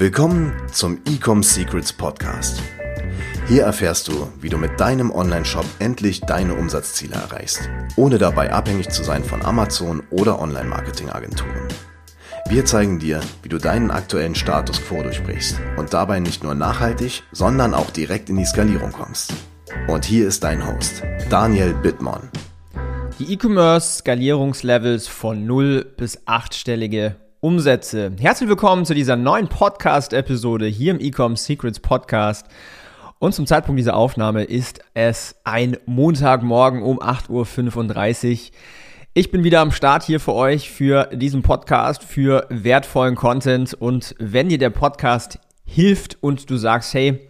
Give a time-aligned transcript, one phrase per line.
[0.00, 2.62] Willkommen zum Ecom Secrets Podcast.
[3.48, 8.90] Hier erfährst du, wie du mit deinem Online-Shop endlich deine Umsatzziele erreichst, ohne dabei abhängig
[8.90, 11.66] zu sein von Amazon oder Online-Marketing-Agenturen.
[12.48, 17.24] Wir zeigen dir, wie du deinen aktuellen Status quo durchbrichst und dabei nicht nur nachhaltig,
[17.32, 19.34] sondern auch direkt in die Skalierung kommst.
[19.88, 22.30] Und hier ist dein Host, Daniel Bittmann.
[23.18, 28.10] Die E-Commerce-Skalierungslevels von 0 bis 8-stellige Umsätze.
[28.18, 32.46] Herzlich willkommen zu dieser neuen Podcast-Episode hier im Ecom Secrets Podcast.
[33.20, 38.54] Und zum Zeitpunkt dieser Aufnahme ist es ein Montagmorgen um 8.35 Uhr.
[39.14, 43.72] Ich bin wieder am Start hier für euch für diesen Podcast, für wertvollen Content.
[43.72, 47.20] Und wenn dir der Podcast hilft und du sagst, hey,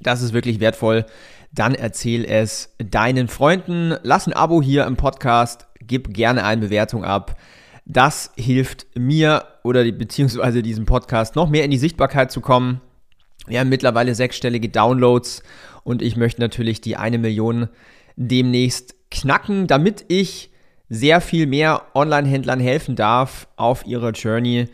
[0.00, 1.06] das ist wirklich wertvoll,
[1.52, 3.94] dann erzähl es deinen Freunden.
[4.02, 7.36] Lass ein Abo hier im Podcast, gib gerne eine Bewertung ab.
[7.90, 12.82] Das hilft mir oder die, beziehungsweise diesem Podcast noch mehr in die Sichtbarkeit zu kommen.
[13.46, 15.42] Wir haben mittlerweile sechsstellige Downloads
[15.84, 17.70] und ich möchte natürlich die eine Million
[18.14, 20.50] demnächst knacken, damit ich
[20.90, 24.66] sehr viel mehr Online-Händlern helfen darf auf ihrer Journey,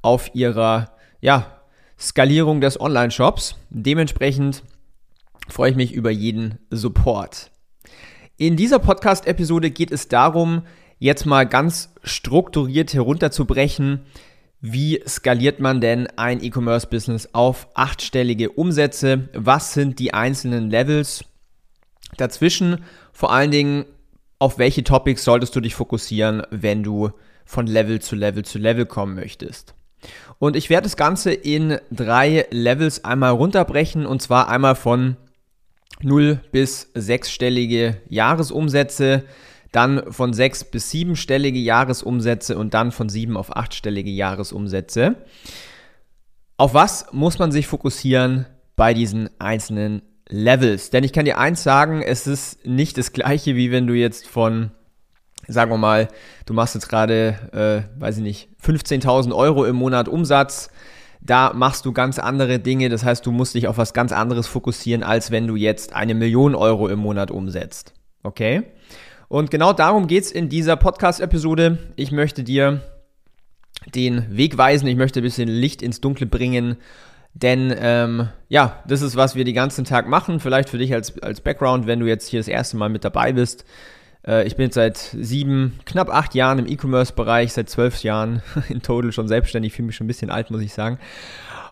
[0.00, 1.60] auf ihrer ja,
[1.98, 3.56] Skalierung des Online-Shops.
[3.70, 4.62] Dementsprechend
[5.48, 7.50] freue ich mich über jeden Support.
[8.36, 10.62] In dieser Podcast-Episode geht es darum,
[11.00, 14.02] jetzt mal ganz strukturiert herunterzubrechen,
[14.60, 19.30] wie skaliert man denn ein E-Commerce-Business auf achtstellige Umsätze?
[19.32, 21.24] Was sind die einzelnen Levels
[22.18, 22.84] dazwischen?
[23.12, 23.86] Vor allen Dingen,
[24.38, 27.10] auf welche Topics solltest du dich fokussieren, wenn du
[27.46, 29.74] von Level zu Level zu Level kommen möchtest?
[30.38, 35.16] Und ich werde das Ganze in drei Levels einmal runterbrechen und zwar einmal von
[36.02, 39.24] 0 bis 6-stellige Jahresumsätze,
[39.72, 45.16] dann von 6 bis 7-stellige Jahresumsätze und dann von 7 auf 8-stellige Jahresumsätze.
[46.56, 48.46] Auf was muss man sich fokussieren
[48.76, 50.90] bei diesen einzelnen Levels.
[50.90, 54.26] Denn ich kann dir eins sagen, es ist nicht das gleiche, wie wenn du jetzt
[54.26, 54.70] von,
[55.46, 56.08] sagen wir mal,
[56.46, 60.70] du machst jetzt gerade, äh, weiß ich nicht, 15.000 Euro im Monat Umsatz.
[61.20, 62.88] Da machst du ganz andere Dinge.
[62.88, 66.14] Das heißt, du musst dich auf was ganz anderes fokussieren, als wenn du jetzt eine
[66.14, 67.92] Million Euro im Monat umsetzt.
[68.22, 68.62] Okay?
[69.30, 71.78] Und genau darum geht es in dieser Podcast-Episode.
[71.96, 72.82] Ich möchte dir
[73.94, 76.76] den Weg weisen, ich möchte ein bisschen Licht ins Dunkle bringen
[77.34, 80.40] denn ähm, ja, das ist, was wir den ganzen Tag machen.
[80.40, 83.32] Vielleicht für dich als, als Background, wenn du jetzt hier das erste Mal mit dabei
[83.32, 83.64] bist.
[84.26, 88.82] Äh, ich bin jetzt seit sieben, knapp acht Jahren im E-Commerce-Bereich, seit zwölf Jahren in
[88.82, 89.72] total schon selbstständig.
[89.72, 90.98] Fühle mich schon ein bisschen alt, muss ich sagen.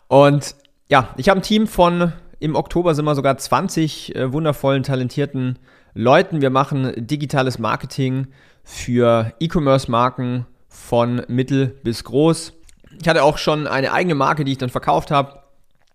[0.06, 0.54] Und
[0.88, 5.58] ja, ich habe ein Team von, im Oktober sind wir sogar 20 äh, wundervollen, talentierten
[5.98, 6.40] Leuten.
[6.40, 8.28] Wir machen digitales Marketing
[8.62, 12.52] für E-Commerce-Marken von mittel bis groß.
[13.00, 15.42] Ich hatte auch schon eine eigene Marke, die ich dann verkauft habe.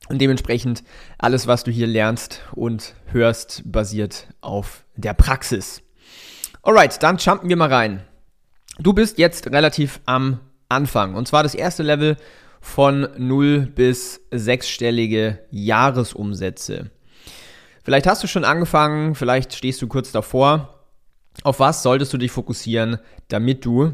[0.10, 0.84] Und dementsprechend
[1.20, 5.82] alles, was du hier lernst und hörst, basiert auf der Praxis.
[6.64, 8.04] Alright, dann jumpen wir mal rein.
[8.80, 11.16] Du bist jetzt relativ am Anfang.
[11.16, 12.18] Und zwar das erste Level
[12.60, 16.92] von 0 bis 6-stellige Jahresumsätze.
[17.84, 20.86] Vielleicht hast du schon angefangen, vielleicht stehst du kurz davor.
[21.44, 23.94] Auf was solltest du dich fokussieren, damit du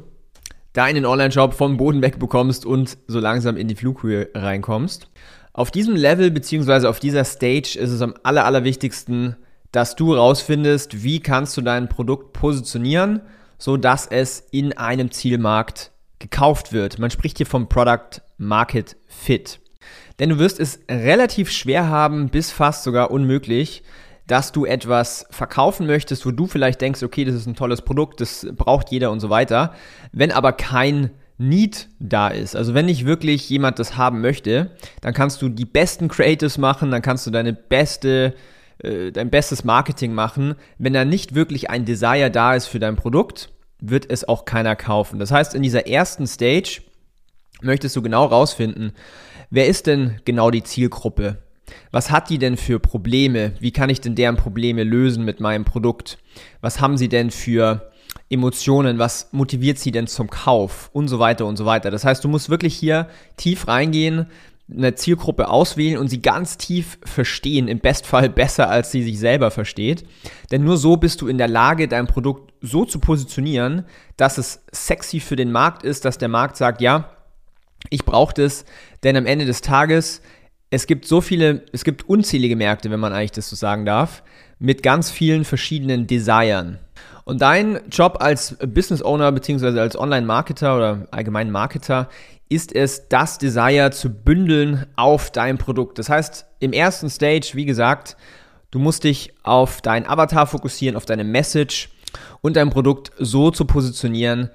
[0.73, 5.09] deinen Online-Shop vom Boden weg bekommst und so langsam in die Flughöhe reinkommst?
[5.53, 6.87] Auf diesem Level bzw.
[6.87, 9.35] auf dieser Stage ist es am aller, allerwichtigsten,
[9.71, 13.21] dass du rausfindest, wie kannst du dein Produkt positionieren,
[13.57, 16.99] so dass es in einem Zielmarkt gekauft wird.
[16.99, 19.59] Man spricht hier vom Product Market Fit.
[20.19, 23.83] Denn du wirst es relativ schwer haben, bis fast sogar unmöglich,
[24.27, 28.21] dass du etwas verkaufen möchtest, wo du vielleicht denkst, okay, das ist ein tolles Produkt,
[28.21, 29.73] das braucht jeder und so weiter.
[30.11, 31.09] Wenn aber kein
[31.39, 32.55] Need da ist.
[32.55, 34.71] Also wenn nicht wirklich jemand das haben möchte,
[35.01, 38.35] dann kannst du die besten Creatives machen, dann kannst du deine beste,
[38.79, 40.55] äh, dein bestes Marketing machen.
[40.77, 44.75] Wenn da nicht wirklich ein Desire da ist für dein Produkt, wird es auch keiner
[44.75, 45.17] kaufen.
[45.17, 46.81] Das heißt, in dieser ersten Stage
[47.61, 48.91] möchtest du genau rausfinden,
[49.49, 51.37] wer ist denn genau die Zielgruppe?
[51.91, 53.53] Was hat die denn für Probleme?
[53.59, 56.17] Wie kann ich denn deren Probleme lösen mit meinem Produkt?
[56.61, 57.91] Was haben sie denn für
[58.29, 61.89] Emotionen, was motiviert sie denn zum Kauf und so weiter und so weiter.
[61.89, 63.07] Das heißt, du musst wirklich hier
[63.37, 64.27] tief reingehen,
[64.71, 69.49] eine Zielgruppe auswählen und sie ganz tief verstehen, im Bestfall besser, als sie sich selber
[69.49, 70.05] versteht.
[70.51, 73.85] Denn nur so bist du in der Lage, dein Produkt so zu positionieren,
[74.15, 77.09] dass es sexy für den Markt ist, dass der Markt sagt, ja,
[77.89, 78.65] ich brauche das,
[79.03, 80.21] denn am Ende des Tages,
[80.69, 84.23] es gibt so viele, es gibt unzählige Märkte, wenn man eigentlich das so sagen darf,
[84.59, 86.79] mit ganz vielen verschiedenen Desiren.
[87.23, 92.09] Und dein Job als Business Owner beziehungsweise als Online-Marketer oder allgemein Marketer
[92.49, 95.99] ist es, das Desire zu bündeln auf dein Produkt.
[95.99, 98.17] Das heißt, im ersten Stage, wie gesagt,
[98.71, 101.89] du musst dich auf deinen Avatar fokussieren, auf deine Message
[102.41, 104.49] und dein Produkt so zu positionieren,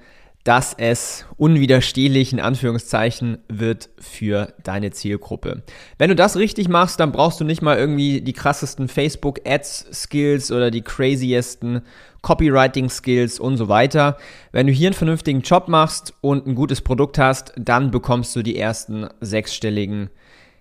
[0.45, 5.63] dass es unwiderstehlich in Anführungszeichen wird für deine Zielgruppe.
[5.97, 9.87] Wenn du das richtig machst, dann brauchst du nicht mal irgendwie die krassesten Facebook Ads
[9.91, 11.81] Skills oder die craziesten
[12.21, 14.17] Copywriting Skills und so weiter.
[14.51, 18.43] Wenn du hier einen vernünftigen Job machst und ein gutes Produkt hast, dann bekommst du
[18.43, 20.11] die ersten sechsstelligen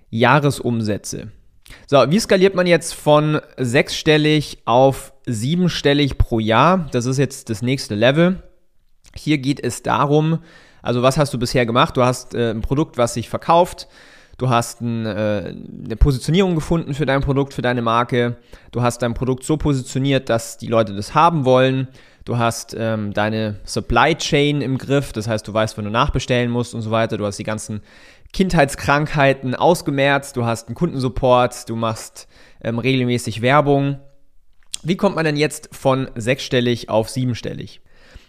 [0.08, 1.30] Jahresumsätze.
[1.87, 6.88] So, wie skaliert man jetzt von sechsstellig auf siebenstellig pro Jahr?
[6.92, 8.42] Das ist jetzt das nächste Level.
[9.16, 10.40] Hier geht es darum,
[10.84, 11.96] also was hast du bisher gemacht?
[11.96, 13.88] Du hast äh, ein Produkt, was sich verkauft.
[14.37, 18.37] Du hast ein, äh, eine Positionierung gefunden für dein Produkt, für deine Marke.
[18.70, 21.88] Du hast dein Produkt so positioniert, dass die Leute das haben wollen.
[22.25, 26.50] Du hast ähm, deine Supply Chain im Griff, das heißt, du weißt, wann du nachbestellen
[26.50, 27.16] musst und so weiter.
[27.16, 27.81] Du hast die ganzen
[28.32, 32.26] Kindheitskrankheiten ausgemerzt, du hast einen Kundensupport, du machst
[32.62, 34.00] ähm, regelmäßig Werbung.
[34.82, 37.81] Wie kommt man denn jetzt von sechsstellig auf siebenstellig?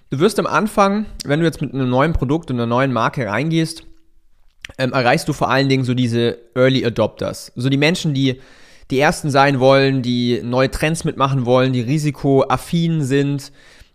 [0.10, 3.28] Du wirst am Anfang, wenn du jetzt mit einem neuen Produkt und einer neuen Marke
[3.28, 3.84] reingehst,
[4.78, 7.52] ähm, erreichst du vor allen Dingen so diese Early Adopters.
[7.56, 8.40] So die Menschen, die
[8.92, 13.52] die Ersten sein wollen, die neue Trends mitmachen wollen, die risikoaffin sind,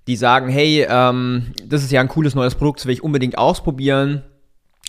[0.08, 3.38] die sagen, hey, ähm, das ist ja ein cooles neues Produkt, das will ich unbedingt
[3.38, 4.24] ausprobieren.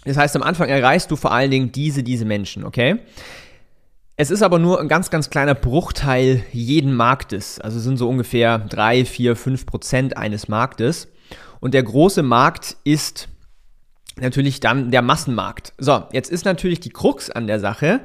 [0.04, 2.98] Das heißt, am Anfang erreichst du vor allen Dingen diese, diese Menschen, okay?
[4.18, 7.60] Es ist aber nur ein ganz, ganz kleiner Bruchteil jeden Marktes.
[7.60, 11.08] Also sind so ungefähr 3, 4, 5 Prozent eines Marktes.
[11.60, 13.30] Und der große Markt ist
[14.18, 15.74] natürlich dann der Massenmarkt.
[15.78, 18.02] So, jetzt ist natürlich die Krux an der Sache.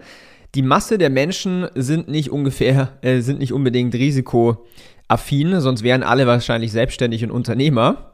[0.54, 6.26] Die Masse der Menschen sind nicht ungefähr, äh, sind nicht unbedingt risikoaffin, sonst wären alle
[6.26, 8.12] wahrscheinlich selbstständig und Unternehmer.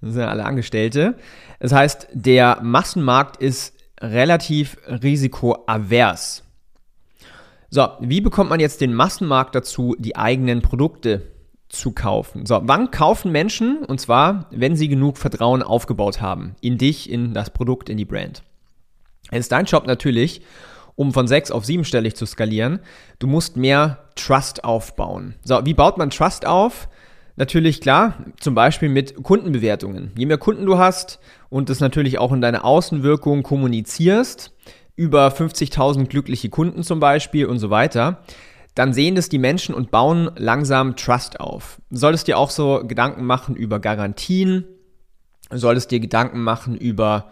[0.00, 1.16] Das sind ja alle Angestellte.
[1.60, 6.44] Das heißt, der Massenmarkt ist relativ risikoavers.
[7.74, 11.22] So, wie bekommt man jetzt den Massenmarkt dazu, die eigenen Produkte
[11.70, 12.44] zu kaufen?
[12.44, 13.78] So, wann kaufen Menschen?
[13.78, 16.54] Und zwar, wenn sie genug Vertrauen aufgebaut haben.
[16.60, 18.42] In dich, in das Produkt, in die Brand.
[19.30, 20.42] Es ist dein Job natürlich,
[20.96, 22.80] um von sechs auf siebenstellig zu skalieren.
[23.18, 25.36] Du musst mehr Trust aufbauen.
[25.42, 26.90] So, wie baut man Trust auf?
[27.36, 30.12] Natürlich klar, zum Beispiel mit Kundenbewertungen.
[30.14, 34.52] Je mehr Kunden du hast und das natürlich auch in deine Außenwirkung kommunizierst,
[35.02, 38.22] über 50.000 glückliche Kunden zum Beispiel und so weiter,
[38.76, 41.80] dann sehen das die Menschen und bauen langsam Trust auf.
[41.90, 44.64] Solltest dir auch so Gedanken machen über Garantien,
[45.50, 47.30] solltest dir Gedanken machen über,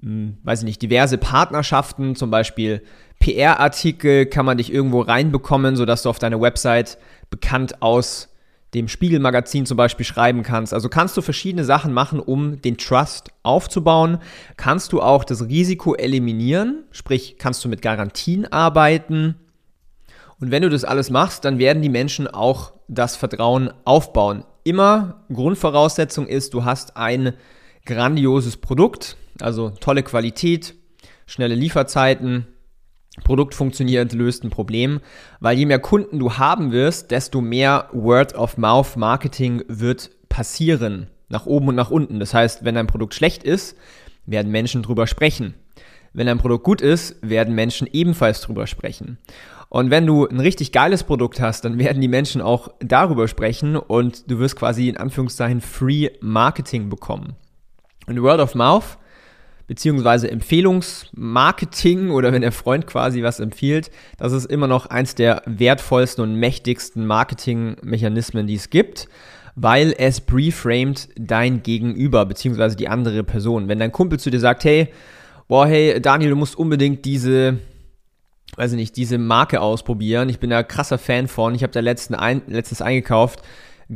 [0.00, 2.80] hm, weiß ich nicht, diverse Partnerschaften, zum Beispiel
[3.18, 6.96] PR-Artikel kann man dich irgendwo reinbekommen, sodass du auf deine Website
[7.28, 8.28] bekannt aus
[8.74, 10.72] dem Spiegelmagazin zum Beispiel schreiben kannst.
[10.72, 14.18] Also kannst du verschiedene Sachen machen, um den Trust aufzubauen.
[14.56, 19.34] Kannst du auch das Risiko eliminieren, sprich kannst du mit Garantien arbeiten.
[20.38, 24.44] Und wenn du das alles machst, dann werden die Menschen auch das Vertrauen aufbauen.
[24.62, 27.34] Immer Grundvoraussetzung ist, du hast ein
[27.86, 30.74] grandioses Produkt, also tolle Qualität,
[31.26, 32.46] schnelle Lieferzeiten,
[33.24, 35.00] Produkt funktioniert, löst ein Problem,
[35.40, 41.74] weil je mehr Kunden du haben wirst, desto mehr Word-of-Mouth-Marketing wird passieren, nach oben und
[41.74, 42.20] nach unten.
[42.20, 43.76] Das heißt, wenn dein Produkt schlecht ist,
[44.26, 45.54] werden Menschen drüber sprechen.
[46.12, 49.18] Wenn dein Produkt gut ist, werden Menschen ebenfalls drüber sprechen.
[49.68, 53.76] Und wenn du ein richtig geiles Produkt hast, dann werden die Menschen auch darüber sprechen
[53.76, 57.36] und du wirst quasi in Anführungszeichen Free Marketing bekommen.
[58.06, 58.98] Und Word of Mouth
[59.70, 65.44] beziehungsweise Empfehlungsmarketing oder wenn der Freund quasi was empfiehlt, das ist immer noch eins der
[65.46, 69.08] wertvollsten und mächtigsten Marketingmechanismen, die es gibt,
[69.54, 73.68] weil es preframed dein Gegenüber beziehungsweise die andere Person.
[73.68, 74.88] Wenn dein Kumpel zu dir sagt, hey,
[75.46, 77.58] boah, hey, Daniel, du musst unbedingt diese
[78.56, 80.28] weiß ich nicht, diese Marke ausprobieren.
[80.28, 81.54] Ich bin da krasser Fan von.
[81.54, 83.40] Ich habe da letzten ein, letztens eingekauft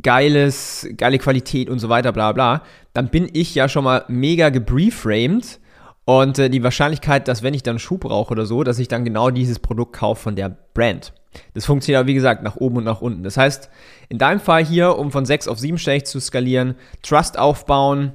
[0.02, 2.62] geiles, geile Qualität und so weiter, bla bla,
[2.92, 5.60] dann bin ich ja schon mal mega gebrieframed
[6.04, 9.04] und äh, die Wahrscheinlichkeit, dass wenn ich dann Schuh brauche oder so, dass ich dann
[9.04, 11.12] genau dieses Produkt kaufe von der Brand.
[11.54, 13.22] Das funktioniert aber wie gesagt nach oben und nach unten.
[13.22, 13.68] Das heißt,
[14.08, 18.12] in deinem Fall hier, um von 6 auf 7 stellig zu skalieren, Trust aufbauen,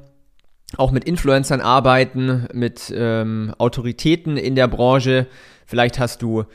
[0.78, 5.28] auch mit Influencern arbeiten, mit ähm, Autoritäten in der Branche.
[5.66, 6.46] Vielleicht hast du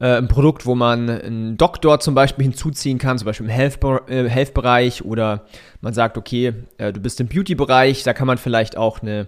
[0.00, 4.28] äh, ein Produkt, wo man einen Doktor zum Beispiel hinzuziehen kann, zum Beispiel im äh,
[4.28, 5.44] Health-Bereich Health oder
[5.80, 9.26] man sagt, okay, äh, du bist im Beauty-Bereich, da kann man vielleicht auch eine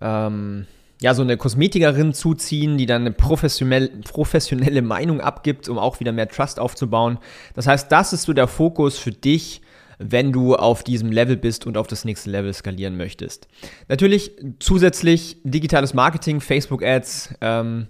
[0.00, 0.66] ähm,
[1.00, 6.12] ja, so eine Kosmetikerin zuziehen, die dann eine professionell, professionelle Meinung abgibt, um auch wieder
[6.12, 7.18] mehr Trust aufzubauen.
[7.54, 9.62] Das heißt, das ist so der Fokus für dich,
[9.98, 13.48] wenn du auf diesem Level bist und auf das nächste Level skalieren möchtest.
[13.88, 17.88] Natürlich zusätzlich digitales Marketing, Facebook Ads, ähm,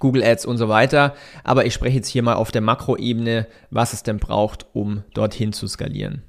[0.00, 1.14] Google Ads und so weiter.
[1.44, 5.52] Aber ich spreche jetzt hier mal auf der Makroebene, was es denn braucht, um dorthin
[5.52, 6.22] zu skalieren.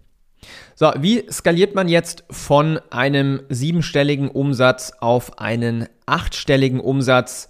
[0.75, 7.49] So, wie skaliert man jetzt von einem siebenstelligen Umsatz auf einen achtstelligen Umsatz?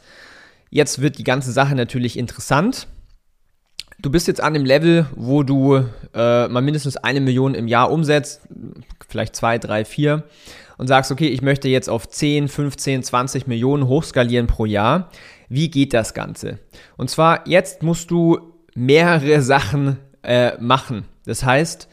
[0.70, 2.88] Jetzt wird die ganze Sache natürlich interessant.
[4.00, 7.92] Du bist jetzt an dem Level, wo du äh, mal mindestens eine Million im Jahr
[7.92, 8.42] umsetzt,
[9.08, 10.24] vielleicht zwei, drei, vier,
[10.78, 15.10] und sagst, okay, ich möchte jetzt auf 10, 15, 20 Millionen hochskalieren pro Jahr.
[15.48, 16.60] Wie geht das Ganze?
[16.98, 21.06] Und zwar, jetzt musst du mehrere Sachen äh, machen.
[21.26, 21.88] Das heißt,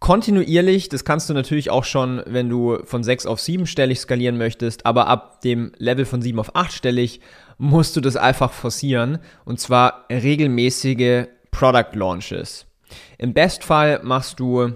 [0.00, 4.36] kontinuierlich, das kannst du natürlich auch schon, wenn du von 6 auf 7 stellig skalieren
[4.36, 7.20] möchtest, aber ab dem Level von 7 auf 8 stellig
[7.58, 12.66] musst du das einfach forcieren und zwar regelmäßige Product Launches.
[13.18, 14.72] Im Bestfall machst du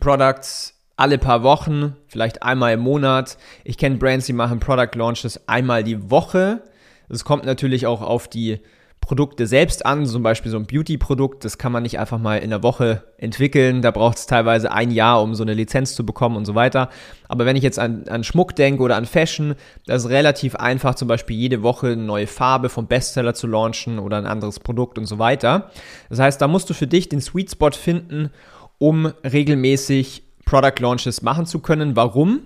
[0.00, 3.38] Products alle paar Wochen, vielleicht einmal im Monat.
[3.64, 6.64] Ich kenne Brands, die machen Product Launches einmal die Woche.
[7.08, 8.60] Es kommt natürlich auch auf die
[9.06, 12.50] Produkte selbst an, zum Beispiel so ein Beauty-Produkt, das kann man nicht einfach mal in
[12.50, 16.36] der Woche entwickeln, da braucht es teilweise ein Jahr, um so eine Lizenz zu bekommen
[16.36, 16.90] und so weiter.
[17.28, 19.54] Aber wenn ich jetzt an, an Schmuck denke oder an Fashion,
[19.86, 24.00] das ist relativ einfach, zum Beispiel jede Woche eine neue Farbe vom Bestseller zu launchen
[24.00, 25.70] oder ein anderes Produkt und so weiter.
[26.10, 28.30] Das heißt, da musst du für dich den Sweet Spot finden,
[28.78, 31.94] um regelmäßig Product Launches machen zu können.
[31.94, 32.40] Warum?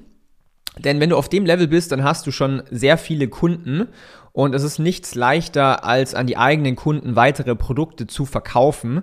[0.79, 3.89] Denn wenn du auf dem Level bist, dann hast du schon sehr viele Kunden
[4.33, 9.03] und es ist nichts leichter, als an die eigenen Kunden weitere Produkte zu verkaufen.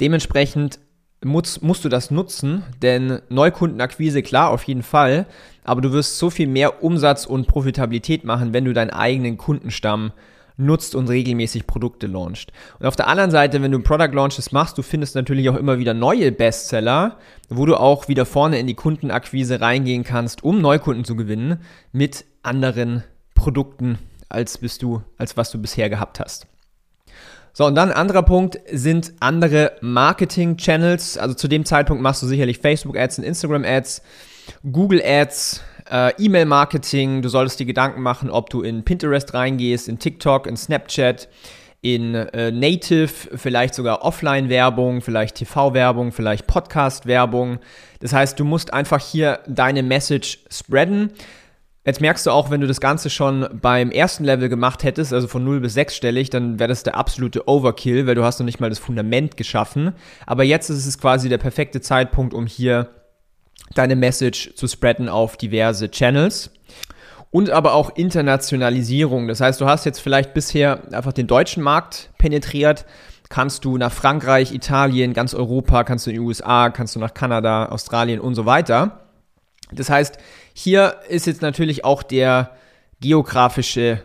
[0.00, 0.78] Dementsprechend
[1.24, 5.26] musst, musst du das nutzen, denn Neukundenakquise, klar, auf jeden Fall,
[5.64, 10.12] aber du wirst so viel mehr Umsatz und Profitabilität machen, wenn du deinen eigenen Kundenstamm
[10.56, 12.52] nutzt und regelmäßig Produkte launcht.
[12.78, 15.78] Und auf der anderen Seite, wenn du Product Launches machst, du findest natürlich auch immer
[15.78, 21.04] wieder neue Bestseller, wo du auch wieder vorne in die Kundenakquise reingehen kannst, um Neukunden
[21.04, 21.60] zu gewinnen
[21.92, 23.98] mit anderen Produkten,
[24.28, 26.46] als bist du, als was du bisher gehabt hast.
[27.52, 31.16] So, und dann ein anderer Punkt sind andere Marketing-Channels.
[31.16, 34.02] Also zu dem Zeitpunkt machst du sicherlich Facebook-Ads und Instagram-Ads,
[34.70, 37.22] Google-Ads, äh, E-Mail-Marketing.
[37.22, 41.28] Du solltest dir Gedanken machen, ob du in Pinterest reingehst, in TikTok, in Snapchat,
[41.80, 47.58] in äh, Native, vielleicht sogar Offline-Werbung, vielleicht TV-Werbung, vielleicht Podcast-Werbung.
[48.00, 51.12] Das heißt, du musst einfach hier deine Message spreaden.
[51.84, 55.28] Jetzt merkst du auch, wenn du das Ganze schon beim ersten Level gemacht hättest, also
[55.28, 58.44] von 0 bis 6 stellig, dann wäre das der absolute Overkill, weil du hast noch
[58.44, 59.92] nicht mal das Fundament geschaffen.
[60.26, 62.90] Aber jetzt ist es quasi der perfekte Zeitpunkt, um hier
[63.74, 66.50] deine Message zu spreaden auf diverse Channels.
[67.30, 69.28] Und aber auch Internationalisierung.
[69.28, 72.86] Das heißt, du hast jetzt vielleicht bisher einfach den deutschen Markt penetriert,
[73.28, 77.12] kannst du nach Frankreich, Italien, ganz Europa, kannst du in die USA, kannst du nach
[77.12, 79.06] Kanada, Australien und so weiter.
[79.72, 80.18] Das heißt,
[80.54, 82.52] hier ist jetzt natürlich auch der
[83.00, 84.02] geografische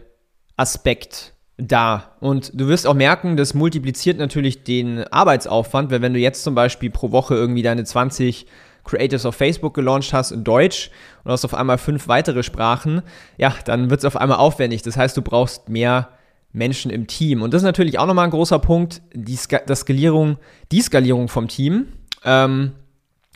[0.58, 2.15] Aspekt da.
[2.20, 6.56] Und du wirst auch merken, das multipliziert natürlich den Arbeitsaufwand, weil wenn du jetzt zum
[6.56, 8.48] Beispiel pro Woche irgendwie deine 20
[8.83, 10.89] Creatives auf Facebook gelauncht hast in Deutsch
[11.23, 13.01] und hast auf einmal fünf weitere Sprachen,
[13.38, 14.81] ja, dann wird es auf einmal aufwendig.
[14.81, 16.09] Das heißt, du brauchst mehr
[16.53, 17.41] Menschen im Team.
[17.41, 20.38] Und das ist natürlich auch nochmal ein großer Punkt, die, das Skalierung,
[20.71, 21.88] die Skalierung vom Team.
[22.25, 22.73] Ähm,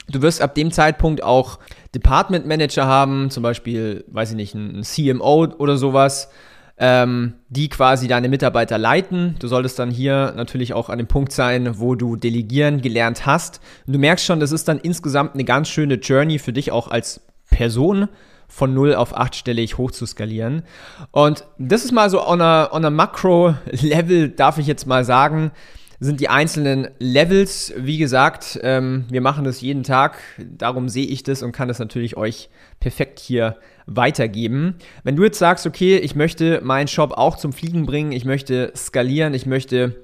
[0.09, 1.59] du wirst ab dem Zeitpunkt auch
[1.93, 6.29] Department Manager haben, zum Beispiel, weiß ich nicht, ein CMO oder sowas,
[6.77, 9.36] ähm, die quasi deine Mitarbeiter leiten.
[9.39, 13.62] Du solltest dann hier natürlich auch an dem Punkt sein, wo du delegieren gelernt hast.
[13.88, 16.89] Und du merkst schon, das ist dann insgesamt eine ganz schöne Journey für dich auch
[16.89, 18.10] als Person
[18.48, 20.63] von 0 auf 8-stellig hoch zu skalieren.
[21.12, 25.51] Und das ist mal so on a, on a Makro-Level, darf ich jetzt mal sagen,
[26.00, 27.74] sind die einzelnen Levels.
[27.77, 31.79] Wie gesagt, ähm, wir machen das jeden Tag, darum sehe ich das und kann das
[31.79, 34.75] natürlich euch perfekt hier weitergeben.
[35.04, 38.72] Wenn du jetzt sagst, okay, ich möchte meinen Shop auch zum Fliegen bringen, ich möchte
[38.75, 39.96] skalieren, ich möchte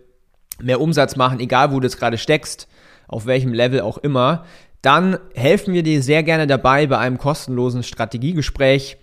[0.61, 2.67] mehr Umsatz machen, egal wo du jetzt gerade steckst,
[3.07, 4.45] auf welchem Level auch immer,
[4.81, 8.97] dann helfen wir dir sehr gerne dabei bei einem kostenlosen Strategiegespräch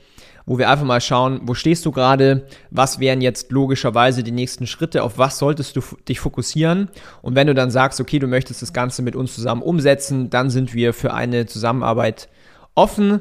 [0.48, 4.66] wo wir einfach mal schauen, wo stehst du gerade, was wären jetzt logischerweise die nächsten
[4.66, 6.88] Schritte, auf was solltest du dich fokussieren.
[7.20, 10.48] Und wenn du dann sagst, okay, du möchtest das Ganze mit uns zusammen umsetzen, dann
[10.48, 12.30] sind wir für eine Zusammenarbeit
[12.74, 13.20] offen.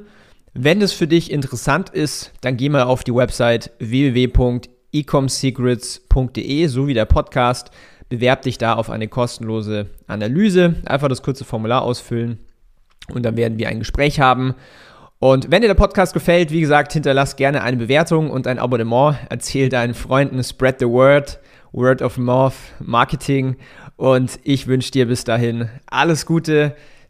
[0.59, 6.95] Wenn es für dich interessant ist, dann geh mal auf die Website www.ecomsecrets.de, so wie
[6.95, 7.69] der Podcast.
[8.09, 10.77] Bewerb dich da auf eine kostenlose Analyse.
[10.85, 12.39] Einfach das kurze Formular ausfüllen
[13.13, 14.55] und dann werden wir ein Gespräch haben.
[15.19, 19.15] Und wenn dir der Podcast gefällt, wie gesagt, hinterlass gerne eine Bewertung und ein Abonnement.
[19.29, 21.37] Erzähl deinen Freunden, spread the word,
[21.71, 23.57] word of mouth, Marketing.
[23.95, 26.75] Und ich wünsche dir bis dahin alles Gute.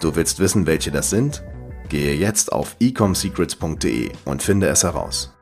[0.00, 1.42] Du willst wissen, welche das sind?
[1.90, 5.32] Gehe jetzt auf ecomsecrets.de und finde es heraus.